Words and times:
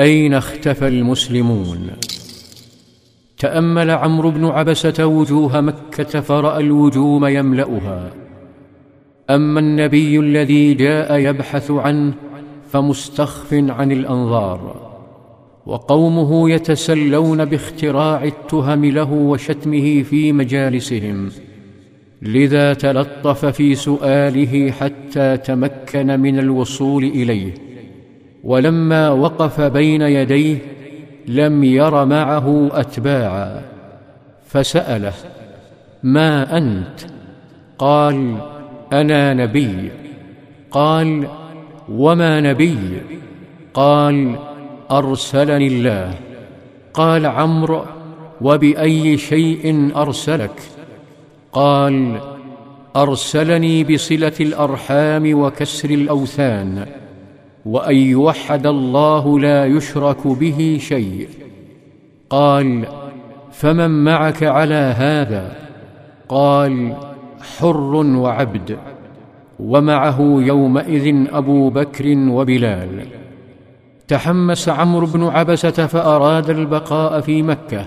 أين 0.00 0.34
اختفى 0.34 0.88
المسلمون؟ 0.88 1.90
تأمل 3.38 3.90
عمرو 3.90 4.30
بن 4.30 4.44
عبسة 4.44 5.06
وجوه 5.06 5.60
مكة 5.60 6.20
فرأى 6.20 6.60
الوجوم 6.60 7.26
يملأها. 7.26 8.10
أما 9.30 9.60
النبي 9.60 10.18
الذي 10.18 10.74
جاء 10.74 11.18
يبحث 11.18 11.70
عنه 11.70 12.14
فمستخف 12.70 13.54
عن 13.54 13.92
الأنظار 13.92 14.90
وقومه 15.66 16.50
يتسلون 16.50 17.44
باختراع 17.44 18.24
التهم 18.24 18.84
له 18.84 19.12
وشتمه 19.12 20.02
في 20.02 20.32
مجالسهم 20.32 21.30
لذا 22.22 22.74
تلطف 22.74 23.46
في 23.46 23.74
سؤاله 23.74 24.70
حتى 24.70 25.36
تمكن 25.36 26.20
من 26.20 26.38
الوصول 26.38 27.04
إليه. 27.04 27.67
ولما 28.44 29.10
وقف 29.10 29.60
بين 29.60 30.02
يديه 30.02 30.58
لم 31.26 31.64
ير 31.64 32.04
معه 32.04 32.68
أتباعا 32.72 33.62
فسأله 34.46 35.12
ما 36.02 36.58
أنت؟ 36.58 37.00
قال 37.78 38.36
أنا 38.92 39.34
نبي. 39.34 39.90
قال 40.70 41.28
وما 41.88 42.40
نبي؟ 42.40 42.78
قال 43.74 44.36
أرسلني 44.90 45.66
الله. 45.66 46.14
قال 46.94 47.26
عمرو 47.26 47.84
وبأي 48.40 49.16
شيء 49.18 49.92
أرسلك؟ 49.96 50.60
قال 51.52 52.20
أرسلني 52.96 53.84
بصلة 53.84 54.32
الأرحام 54.40 55.40
وكسر 55.40 55.90
الأوثان. 55.90 56.86
وأن 57.68 57.96
يوحد 57.96 58.66
الله 58.66 59.40
لا 59.40 59.66
يشرك 59.66 60.26
به 60.26 60.78
شيء. 60.80 61.28
قال 62.30 62.86
فمن 63.52 64.04
معك 64.04 64.42
على 64.42 64.94
هذا؟ 64.96 65.52
قال 66.28 66.94
حر 67.58 67.94
وعبد. 67.94 68.78
ومعه 69.60 70.20
يومئذ 70.20 71.26
أبو 71.32 71.70
بكر 71.70 72.16
وبلال. 72.16 73.06
تحمس 74.08 74.68
عمرو 74.68 75.06
بن 75.06 75.24
عبسة 75.24 75.86
فأراد 75.86 76.50
البقاء 76.50 77.20
في 77.20 77.42
مكة. 77.42 77.86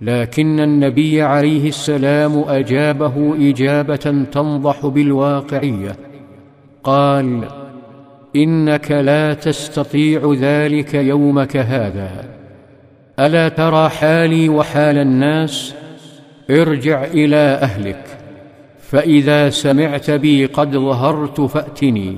لكن 0.00 0.60
النبي 0.60 1.22
عليه 1.22 1.68
السلام 1.68 2.44
أجابه 2.48 3.34
إجابة 3.50 4.26
تنضح 4.32 4.86
بالواقعية. 4.86 5.96
قال 6.84 7.44
إنك 8.36 8.90
لا 8.90 9.34
تستطيع 9.34 10.36
ذلك 10.40 10.94
يومك 10.94 11.56
هذا. 11.56 12.24
ألا 13.20 13.48
ترى 13.48 13.88
حالي 13.88 14.48
وحال 14.48 14.98
الناس؟ 14.98 15.74
ارجع 16.50 17.04
إلى 17.04 17.36
أهلك. 17.36 18.04
فإذا 18.80 19.50
سمعت 19.50 20.10
بي 20.10 20.46
قد 20.46 20.72
ظهرت 20.72 21.40
فأتني. 21.40 22.16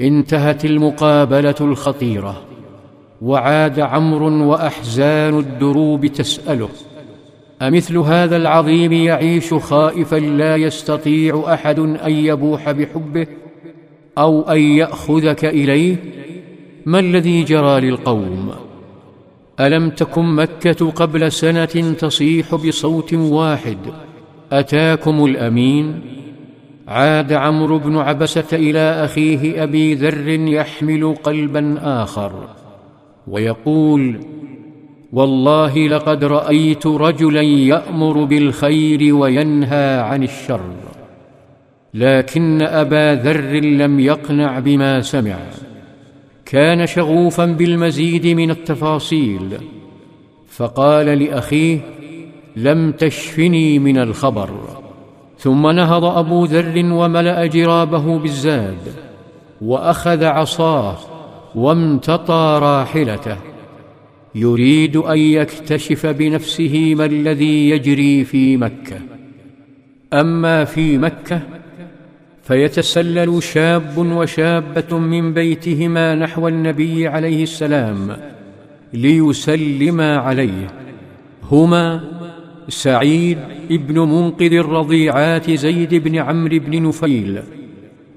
انتهت 0.00 0.64
المقابلة 0.64 1.54
الخطيرة. 1.60 2.42
وعاد 3.22 3.80
عمرو 3.80 4.50
وأحزان 4.50 5.38
الدروب 5.38 6.06
تسأله. 6.06 6.68
أمثل 7.62 7.98
هذا 7.98 8.36
العظيم 8.36 8.92
يعيش 8.92 9.54
خائفا 9.54 10.16
لا 10.16 10.56
يستطيع 10.56 11.44
أحد 11.54 11.78
أن 11.78 12.10
يبوح 12.10 12.70
بحبه؟ 12.70 13.26
أو 14.20 14.42
أن 14.42 14.60
يأخذك 14.60 15.44
إليه؟ 15.44 15.96
ما 16.86 16.98
الذي 16.98 17.42
جرى 17.42 17.80
للقوم؟ 17.80 18.50
ألم 19.60 19.90
تكن 19.90 20.24
مكة 20.24 20.90
قبل 20.90 21.32
سنة 21.32 21.94
تصيح 21.98 22.54
بصوت 22.54 23.14
واحد؟ 23.14 23.78
أتاكم 24.52 25.24
الأمين؟ 25.24 26.00
عاد 26.88 27.32
عمرو 27.32 27.78
بن 27.78 27.96
عبسة 27.96 28.44
إلى 28.52 28.78
أخيه 28.78 29.62
أبي 29.62 29.94
ذر 29.94 30.28
يحمل 30.28 31.14
قلبا 31.14 31.78
آخر 31.82 32.32
ويقول 33.28 34.20
والله 35.12 35.88
لقد 35.88 36.24
رأيت 36.24 36.86
رجلا 36.86 37.42
يأمر 37.42 38.24
بالخير 38.24 39.14
وينهى 39.14 40.00
عن 40.00 40.22
الشر. 40.22 40.89
لكن 41.94 42.62
أبا 42.62 43.14
ذر 43.14 43.60
لم 43.60 44.00
يقنع 44.00 44.58
بما 44.58 45.00
سمع. 45.00 45.38
كان 46.46 46.86
شغوفا 46.86 47.46
بالمزيد 47.46 48.26
من 48.26 48.50
التفاصيل 48.50 49.58
فقال 50.48 51.06
لأخيه 51.06 51.78
لم 52.56 52.92
تشفني 52.92 53.78
من 53.78 53.98
الخبر. 53.98 54.50
ثم 55.38 55.70
نهض 55.70 56.04
أبو 56.04 56.44
ذر 56.44 56.92
وملأ 56.92 57.46
جرابه 57.46 58.18
بالزاد 58.18 58.78
وأخذ 59.60 60.24
عصاه 60.24 60.96
وامتطى 61.54 62.58
راحلته. 62.62 63.36
يريد 64.34 64.96
أن 64.96 65.18
يكتشف 65.18 66.06
بنفسه 66.06 66.94
ما 66.94 67.04
الذي 67.04 67.70
يجري 67.70 68.24
في 68.24 68.56
مكة. 68.56 68.98
أما 70.12 70.64
في 70.64 70.98
مكة 70.98 71.40
فيتسلل 72.50 73.42
شاب 73.42 73.98
وشابة 73.98 74.98
من 74.98 75.34
بيتهما 75.34 76.14
نحو 76.14 76.48
النبي 76.48 77.08
عليه 77.08 77.42
السلام 77.42 78.16
ليسلما 78.92 80.16
عليه. 80.16 80.66
هما 81.50 82.00
سعيد 82.68 83.38
ابن 83.70 83.98
منقذ 83.98 84.52
الرضيعات 84.52 85.50
زيد 85.50 85.94
بن 85.94 86.16
عمرو 86.16 86.58
بن 86.58 86.82
نفيل 86.82 87.40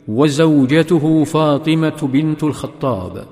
وزوجته 0.07 1.23
فاطمة 1.23 2.09
بنت 2.13 2.43
الخطاب. 2.43 3.25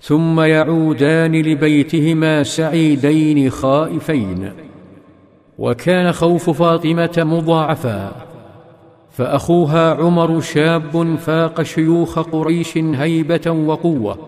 ثم 0.00 0.40
يعودان 0.40 1.36
لبيتهما 1.36 2.42
سعيدين 2.42 3.50
خائفين. 3.50 4.52
وكان 5.58 6.12
خوف 6.12 6.50
فاطمة 6.50 7.12
مضاعفا. 7.18 8.31
فأخوها 9.12 9.94
عمر 9.94 10.40
شاب 10.40 11.16
فاق 11.16 11.62
شيوخ 11.62 12.18
قريش 12.18 12.78
هيبة 12.78 13.50
وقوة 13.50 14.18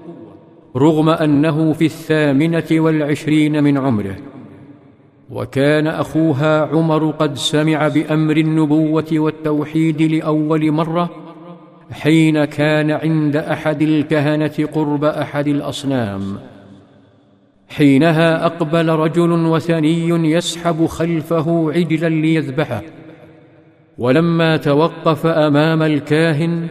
رغم 0.77 1.09
أنه 1.09 1.73
في 1.73 1.85
الثامنة 1.85 2.65
والعشرين 2.71 3.65
من 3.65 3.79
عمره. 3.79 4.17
وكان 5.31 5.87
أخوها 5.87 6.61
عمر 6.61 7.11
قد 7.11 7.37
سمع 7.37 7.89
بأمر 7.89 8.37
النبوة 8.37 9.07
والتوحيد 9.13 10.03
لأول 10.03 10.73
مرة 10.73 11.11
حين 11.91 12.45
كان 12.45 12.91
عند 12.91 13.37
أحد 13.37 13.83
الكهنة 13.83 14.69
قرب 14.73 15.05
أحد 15.05 15.49
الأصنام. 15.49 16.39
حينها 17.69 18.47
أقبل 18.47 18.89
رجل 18.89 19.31
وثني 19.31 20.09
يسحب 20.09 20.87
خلفه 20.87 21.73
عجلا 21.73 22.09
ليذبحه. 22.09 22.83
ولما 23.99 24.57
توقف 24.57 25.27
أمام 25.27 25.83
الكاهن 25.83 26.69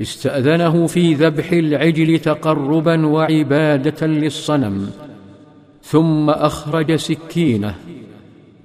استأذنه 0.00 0.86
في 0.86 1.14
ذبح 1.14 1.52
العجل 1.52 2.18
تقربا 2.18 3.06
وعبادة 3.06 4.06
للصنم 4.06 4.90
ثم 5.82 6.30
أخرج 6.30 6.94
سكينة 6.94 7.74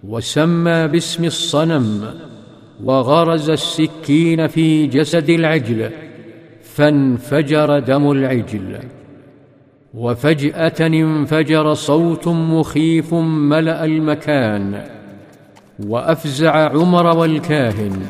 وسمى 0.03 0.87
باسم 0.87 1.25
الصنم 1.25 2.13
وغرز 2.83 3.49
السكين 3.49 4.47
في 4.47 4.87
جسد 4.87 5.29
العجل 5.29 5.89
فانفجر 6.63 7.79
دم 7.79 8.11
العجل. 8.11 8.79
وفجأة 9.93 10.87
انفجر 10.87 11.73
صوت 11.73 12.27
مخيف 12.27 13.13
ملأ 13.13 13.85
المكان. 13.85 14.96
وأفزع 15.79 16.69
عمر 16.69 17.17
والكاهن 17.17 18.05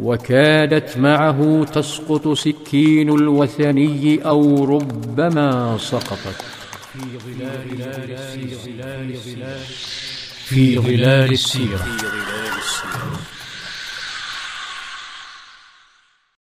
وكادت 0.00 0.98
معه 0.98 1.64
تسقط 1.64 2.28
سكين 2.28 3.08
الوثني 3.08 4.20
أو 4.26 4.64
ربما 4.64 5.78
سقطت. 5.78 6.44
في 6.92 6.98
ظلال 7.18 9.12
السيرة. 9.14 9.58
في 10.44 10.78
ظلال 10.78 11.32
السيره 11.32 11.86